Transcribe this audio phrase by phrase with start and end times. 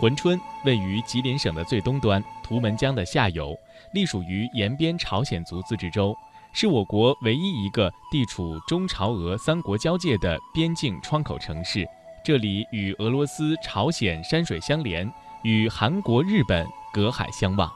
[0.00, 3.54] 珲春位于吉林省的最东端，图们江的下游，
[3.92, 6.16] 隶属于延边朝鲜族自治州，
[6.54, 11.86] 是我国唯一一个地处中朝俄三国交界的边境窗口城市。
[12.24, 15.06] 这里与俄罗斯、朝鲜山水相连，
[15.42, 17.70] 与韩国、日本隔海相望。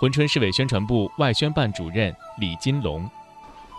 [0.00, 3.06] 珲春市委宣传部外宣办主任李金龙。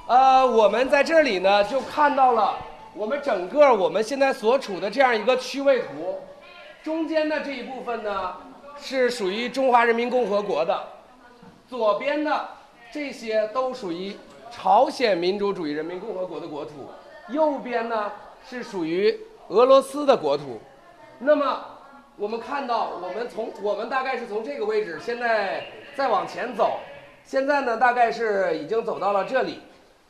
[0.05, 2.55] 呃，我们在这里呢，就看到了
[2.94, 6.20] 我们整个我们现在所处的这样一个区位图。
[6.84, 8.36] 中间的这一部分呢，
[8.80, 10.74] 是属于中华人民共和国的；
[11.68, 12.48] 左边的
[12.92, 14.16] 这些都属于
[14.50, 16.72] 朝鲜民主主义人民共和国的国土；
[17.30, 18.12] 右边呢
[18.50, 20.60] 是属于俄罗斯的国土。
[21.20, 21.66] 那么
[22.16, 26.80] 我们看到，我们从我们大概是从这个位置，现在再往前走，
[27.26, 29.60] 现在呢大概是已经走到了这里。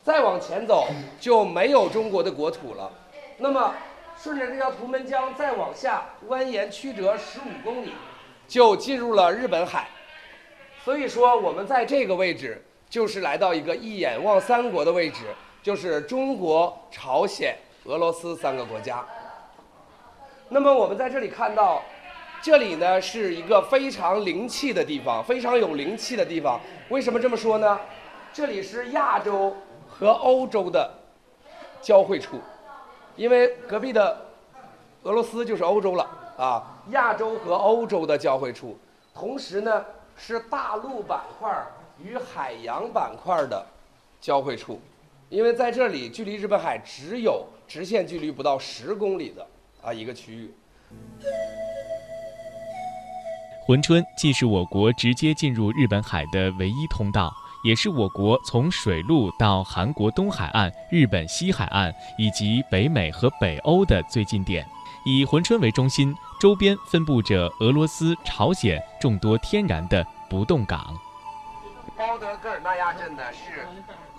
[0.02, 0.86] 再往前走
[1.20, 2.90] 就没有中国的国土了。
[3.36, 3.74] 那么，
[4.22, 7.94] 顺着这条图们江再往下蜿蜒曲折十五公里，
[8.46, 9.88] 就进入了日本海。
[10.84, 15.24] 所以说，我们在这个位置就是来到一个一眼望三国的位置，
[15.62, 19.02] 就是中国、朝鲜、俄罗斯三个国家。
[20.50, 21.82] 那么我们在这里看到，
[22.42, 26.60] 这里呢是一个非常灵气的地方，非常有灵气的地方。
[26.90, 27.80] 为什么这么说呢？
[28.34, 29.56] 这里是亚洲。
[29.88, 30.90] 和欧洲的
[31.82, 32.40] 交汇处，
[33.20, 34.16] 因为隔壁的
[35.02, 36.82] 俄罗斯就是欧洲了啊。
[36.88, 38.78] 亚洲和欧洲的交汇处，
[39.14, 39.84] 同时呢
[40.16, 41.54] 是大陆板块
[42.02, 43.66] 与海洋板块的
[44.22, 44.80] 交汇处，
[45.28, 49.46] 因为在这里距离日本海只有直线距离不到十公里的
[49.82, 50.54] 啊一个区域。
[53.68, 57.30] 珲春既是我国直接进入日本海的唯一通道。
[57.62, 64.66] 也是我国从水路到韩国东海岸、日本西海岸以及北美和北欧的最近点。
[65.04, 70.98] 以珲春为中心，周边分布着俄罗斯、朝鲜众多天然的不动港。
[71.96, 73.66] 包德戈尔纳亚镇呢是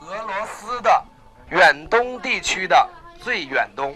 [0.05, 1.03] 俄罗斯的
[1.49, 3.95] 远东地区的最远东。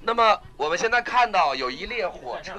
[0.00, 2.54] 那么我们现在看到有一列火车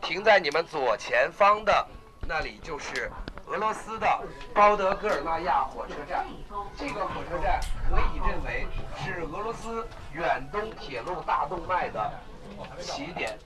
[0.00, 1.86] 停在你们左前方的
[2.26, 3.10] 那里，就是。
[3.46, 4.06] 俄罗斯的
[4.52, 6.26] 包德戈尔纳亚火车站，
[6.76, 12.12] 这个火车站可以认为是俄罗斯远东铁路大动脉的
[12.80, 13.38] 起点。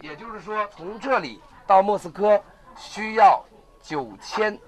[0.00, 2.42] 也就是说，从这里到莫斯科
[2.76, 3.44] 需要
[3.82, 4.58] 九千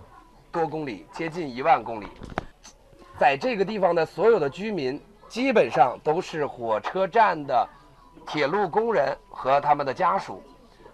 [0.52, 2.06] 多公里，接近一万公里。
[3.18, 7.66] 在这个地方的所有的居民，基本上都是火车站的
[8.26, 10.42] 铁路工人和他们的家属。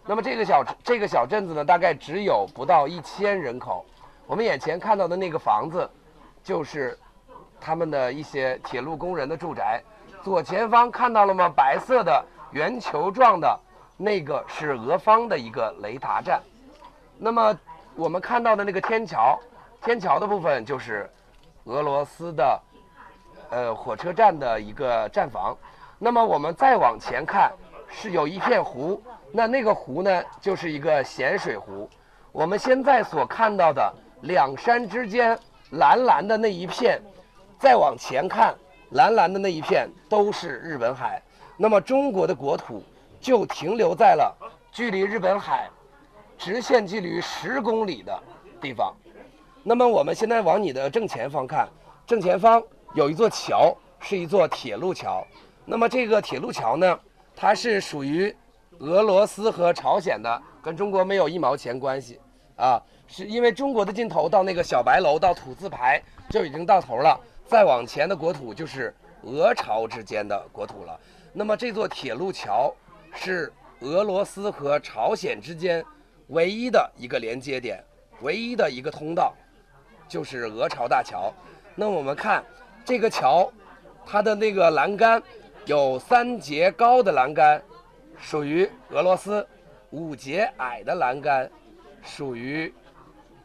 [0.07, 3.85] 那么这个小这个小镇子呢，大概只有不到一千人口。
[4.27, 5.89] 我们眼前看到的那个房子，
[6.43, 6.99] 就是
[7.61, 9.83] 他们的一些铁路工人的住宅。
[10.23, 11.49] 左前方看到了吗？
[11.49, 13.59] 白色的圆球状的
[13.97, 16.41] 那个是俄方的一个雷达站。
[17.19, 17.57] 那么
[17.95, 19.39] 我们看到的那个天桥，
[19.83, 21.09] 天桥的部分就是
[21.65, 22.61] 俄罗斯的
[23.51, 25.57] 呃火车站的一个站房。
[25.99, 27.53] 那么我们再往前看，
[27.89, 29.03] 是有一片湖。
[29.33, 31.89] 那那个湖呢，就是一个咸水湖。
[32.33, 33.93] 我们现在所看到的
[34.23, 35.39] 两山之间
[35.71, 37.01] 蓝蓝的那一片，
[37.59, 38.55] 再往前看，
[38.91, 41.23] 蓝蓝的那一片都是日本海。
[41.57, 42.83] 那么中国的国土
[43.21, 44.37] 就停留在了
[44.73, 45.69] 距离日本海
[46.37, 48.19] 直线距离十公里的
[48.61, 48.95] 地方。
[49.63, 51.69] 那么我们现在往你的正前方看，
[52.07, 52.63] 正前方
[52.95, 55.25] 有一座桥，是一座铁路桥。
[55.65, 56.99] 那么这个铁路桥呢，
[57.37, 58.35] 它是属于。
[58.81, 62.19] 俄罗斯和朝鲜的跟中国没有一毛钱关系，
[62.57, 70.99] 啊，是因为中国的尽头到那个小白楼到土字牌就已经到头了，再往前的国土就是俄朝之间的国土了。
[71.31, 72.75] 那么这座铁路桥
[73.13, 75.85] 是俄罗斯和朝鲜之间
[76.29, 77.85] 唯一的一个连接点，
[78.23, 79.35] 唯一的一个通道，
[80.09, 81.31] 就是俄朝大桥。
[81.75, 82.43] 那我们看
[82.83, 83.53] 这个桥，
[84.07, 85.23] 它的那个栏杆
[85.67, 87.63] 有三节高的栏杆。
[88.21, 89.47] 属于俄罗斯，
[89.91, 91.51] 五节矮的栏杆
[92.05, 92.73] 属于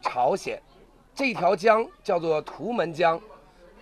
[0.02, 0.62] 朝鲜。
[1.14, 3.18] 这条江叫做图门江。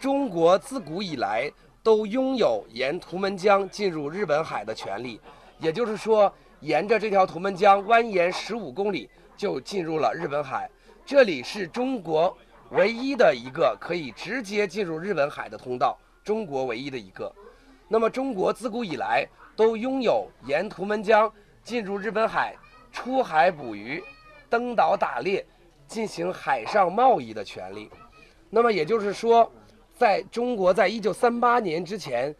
[0.01, 1.51] 中国自古以来
[1.83, 5.21] 都拥有沿图门江进入日本海的权利，
[5.59, 10.71] 也就是说，沿着这条图门江蜿蜒十五公里就进入了日本海。
[11.05, 12.35] 这里是中国
[12.71, 17.35] 唯一的一个可以直接进入日本海的通道，中国唯一的一个。
[17.89, 19.27] 那么，中国自古以来。
[19.57, 22.57] 都拥有沿图们江进入日本海、
[22.93, 24.03] 出海捕鱼、
[24.49, 25.45] 登岛打猎、
[25.87, 27.91] 进行海上贸易的权利。
[28.51, 29.51] 那么也就是说，
[29.97, 32.35] 在中国在一九三八年之前，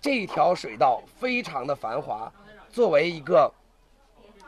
[0.00, 2.32] 这条水道非常的繁华，
[2.70, 3.52] 作为一个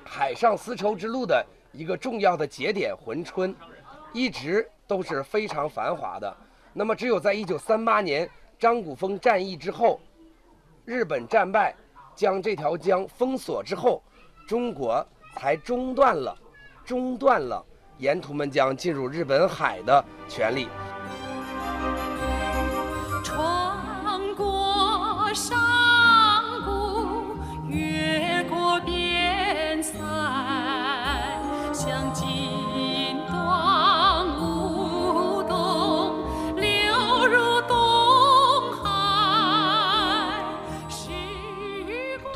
[0.05, 3.55] 海上丝绸之路的一个重要的节点珲春，
[4.13, 6.37] 一直都是非常繁华的。
[6.73, 8.29] 那么，只有在一九三八年
[8.59, 10.01] 张古峰战役之后，
[10.85, 11.75] 日本战败，
[12.15, 14.03] 将这条江封锁之后，
[14.47, 15.07] 中国
[15.37, 16.37] 才中断了，
[16.85, 17.65] 中断了
[17.99, 20.69] 沿途们将进入日本海的权利。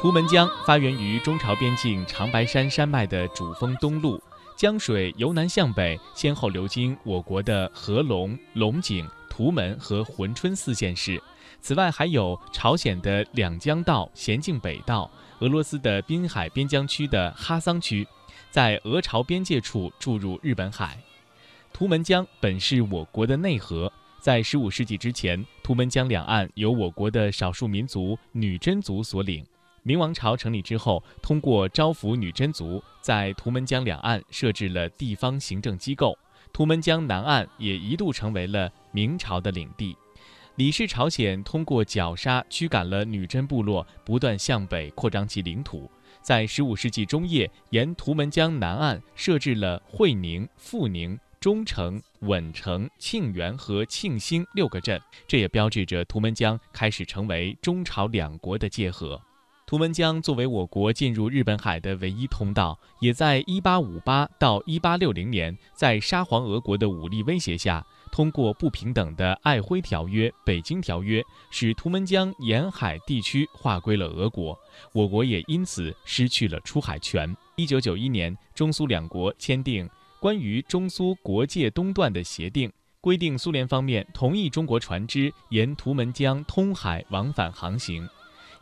[0.07, 4.17] 图们江发源于中朝边境长白山山脉的主峰东麓，
[4.55, 11.21] 江水由南向北，先后流经我国的合龙、龙井、图门和珲春四县市。
[11.61, 15.11] 此外，还有朝鲜的两江道、咸镜北道，
[15.41, 18.07] 俄罗斯的滨海边疆区的哈桑区，
[18.49, 20.97] 在俄朝边界处注入日本海。
[21.73, 29.45] 图们江本是我国的内河，在15世纪之前，图们江两岸由我国的少数民族女真族所领。
[29.87, 36.19] 明王朝成立之后，通过招抚女真族，在图们江两岸设置了地方行政机构。
[36.53, 39.97] 图们江南岸也一度成为了明朝的领地。
[40.57, 45.89] 李氏朝鲜通过绞杀驱赶了女真部落，不断向北扩张其领土。
[46.21, 59.23] 在十五世纪中叶，沿图们江南岸设置了会宁、阜宁、忠城、稳城、庆元和庆兴六个镇，这也标志着图们江开始成为中朝两国的界河。
[59.67, 71.21] 图们江作为我国进入日本海的唯一通道，也在1858到1860年，在沙皇俄国的武力威胁下，通过不平等的《爱辉条约》《北京条约》，
[71.51, 74.57] 使图们江沿海地区划归了俄国，
[74.93, 77.37] 我国也因此失去了出海权。
[77.57, 79.91] 1991年，中苏两国签订
[80.21, 88.09] 关于中苏国界东段的协定，规定苏联方面同意中国船只沿图们江通海往返航行。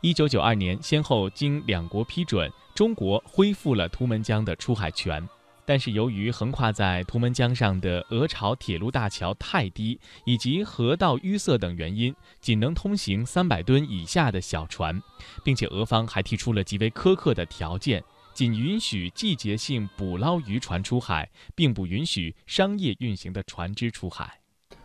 [0.05, 5.27] 一九九二年，先后经两国批准，中国恢复了图们江的出海权。
[5.65, 15.01] 但是由于横跨在图们江上的俄朝铁路大桥太低，以及河道淤塞等原因，仅能通行三百吨以下的小船，
[15.43, 24.39] 并且俄方还提出了极为苛刻的条件，仅允许季节性捕捞渔船出海，并不允许商业运行的船只出海。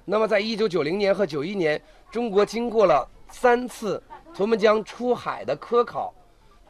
[0.06, 1.78] 那么，在一九九零年和九一年，
[2.10, 6.14] 中国经过了三次图们江出海的科考，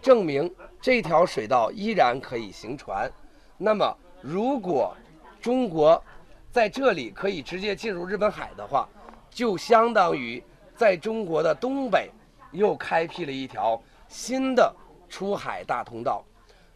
[0.03, 3.11] 证明这条水道依然可以行船。
[3.57, 4.97] 那么，如果
[5.41, 6.03] 中国
[6.51, 8.89] 在这里可以直接进入日本海的话，
[9.31, 10.43] 就相当于
[10.75, 12.11] 在中国的东北
[12.51, 14.75] 又开辟了一条新的
[15.09, 16.25] 出海大通道。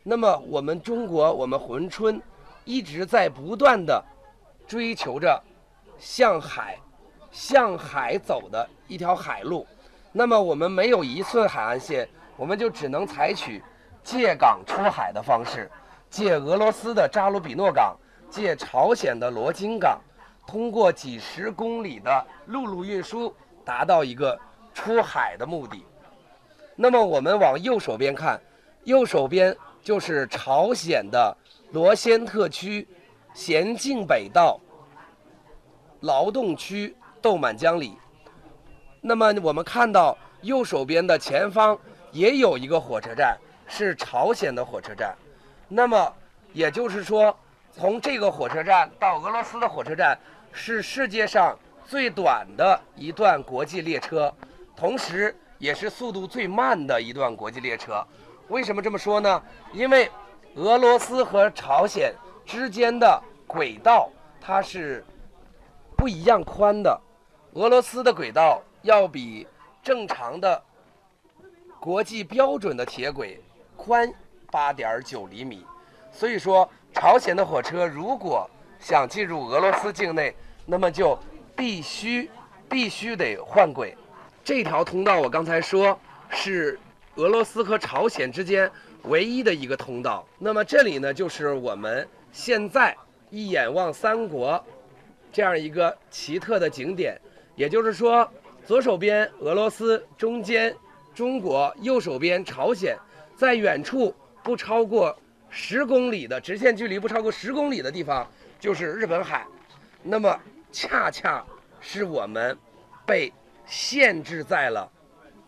[0.03, 2.21] 那么，我们中国，我们珲春
[2.65, 4.05] 一直在不断的
[4.67, 5.43] 追求着
[5.99, 6.79] 向海、
[7.33, 9.67] 向海走的一条海路。
[10.17, 13.61] 那么，我们没有一寸海岸线，我们就只能采取
[14.05, 15.69] 借港出海的方式。
[16.09, 17.97] 借俄罗斯的扎鲁比诺港，
[18.31, 20.01] 借朝鲜的罗津港，
[20.47, 24.39] 通过几十公里的陆路运输，达到一个
[24.73, 25.85] 出海的目的。
[26.77, 28.41] 那么我们往右手边看，
[28.85, 31.37] 右手边就是朝鲜的
[31.73, 32.87] 罗先特区
[33.35, 34.61] 咸镜北道
[36.03, 37.99] 劳动区豆满江里。
[39.07, 41.79] 那么我们看到右手边的前方
[42.11, 43.37] 也有一个火车站，
[43.69, 45.15] 是朝鲜的火车站。
[45.69, 46.11] 那么
[46.55, 47.37] 也就是说，
[47.71, 50.19] 从这个火车站到俄罗斯的火车站
[50.53, 54.33] 是世界上最短的一段国际列车，
[54.75, 58.03] 同时也是速度最慢的一段国际列车。
[58.49, 59.43] 为什么这么说呢？
[59.75, 60.11] 因为
[60.55, 62.15] 俄罗斯和朝鲜
[62.47, 64.09] 之间的轨道
[64.41, 65.05] 它是
[65.95, 66.99] 不一样宽的，
[67.53, 69.47] 俄罗斯的轨道要比
[69.83, 70.63] 正常的
[71.81, 73.43] 国际标准的铁轨
[73.77, 74.11] 宽。
[74.51, 75.67] 八点九厘米，
[76.13, 78.49] 所以说朝鲜的火车如果
[78.79, 80.33] 想进入俄罗斯境内，
[80.65, 81.19] 那么就
[81.57, 82.31] 必须
[82.69, 83.97] 必须得换轨。
[84.45, 85.99] 这条通道我刚才说
[86.31, 86.79] 是
[87.17, 88.71] 俄罗斯和朝鲜之间
[89.07, 90.25] 唯一的一个通道。
[90.39, 92.97] 那么这里呢，就是我们现在
[93.31, 94.65] 一眼望三国
[95.33, 97.21] 这样一个奇特的景点。
[97.57, 98.31] 也就是说，
[98.67, 100.75] 左手边俄罗斯，中间
[101.15, 102.99] 中国，右手边朝鲜，
[103.37, 104.15] 在远处。
[104.43, 105.19] 不超过
[105.49, 108.31] 十公里的直线距离，不超过十公里的地方
[108.61, 109.47] 就是日本海。
[110.03, 110.39] 那么，
[110.71, 111.43] 恰恰
[111.81, 112.55] 是我们
[113.07, 113.33] 被
[113.65, 114.87] 限制在了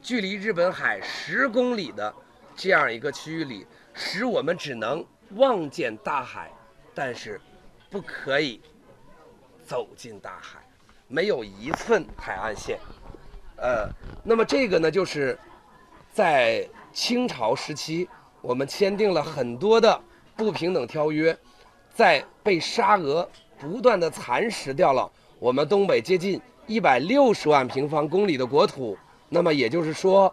[0.01, 2.15] 距离日本海十公里的
[2.57, 5.05] 这样一个区域里，使我们只能
[5.35, 6.51] 望见大海，
[6.95, 7.39] 但是
[7.91, 8.63] 不可以
[9.63, 10.59] 走进大海，
[11.07, 12.79] 没有一寸海岸线。
[13.57, 13.89] 呃，
[14.23, 15.39] 那么这个呢，就是
[16.13, 18.09] 在清朝时期，
[18.41, 20.01] 我们签订了很多的
[20.37, 21.37] 不平等条约，
[21.95, 28.97] 在被沙俄不断的蚕食掉了我们东北接近一百六十万平方公里的国土，
[29.29, 30.33] 那么也就是说，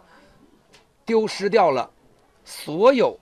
[1.04, 1.90] 丢失掉了
[2.44, 3.18] 所有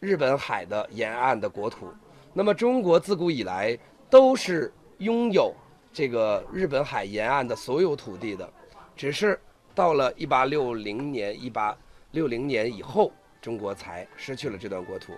[0.00, 1.88] 日本海的沿岸的国土。
[2.32, 3.78] 那么中国自古以来
[4.10, 5.54] 都是拥有
[5.92, 8.48] 这个日本海沿岸的所有土地的，
[8.96, 9.38] 只是
[9.74, 11.76] 到了一八六零年、一八
[12.12, 13.12] 六零年以后，
[13.42, 15.12] 中国才失去了这段国土。